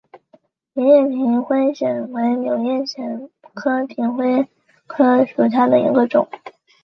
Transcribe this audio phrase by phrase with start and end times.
[0.73, 4.47] 圆叶平灰藓为柳叶藓科平灰
[4.89, 6.27] 藓属下的一个种。